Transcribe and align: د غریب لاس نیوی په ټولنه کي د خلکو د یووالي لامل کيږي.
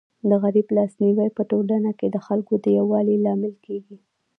د 0.29 0.31
غریب 0.43 0.67
لاس 0.77 0.91
نیوی 1.03 1.29
په 1.37 1.43
ټولنه 1.51 1.91
کي 1.99 2.07
د 2.11 2.17
خلکو 2.27 2.53
د 2.63 2.65
یووالي 2.77 3.15
لامل 3.25 3.53
کيږي. 3.65 3.97